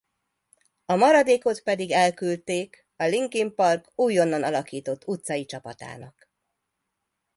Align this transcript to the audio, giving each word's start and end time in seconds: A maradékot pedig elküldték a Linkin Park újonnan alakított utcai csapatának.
A 0.85 0.95
maradékot 0.95 1.61
pedig 1.63 1.91
elküldték 1.91 2.85
a 2.95 3.03
Linkin 3.03 3.55
Park 3.55 3.91
újonnan 3.95 4.43
alakított 4.43 5.07
utcai 5.07 5.45
csapatának. 5.45 6.31